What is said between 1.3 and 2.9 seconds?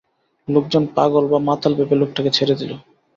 বা মাতাল ভেবে লোকটাকে ছেড়ে দিল।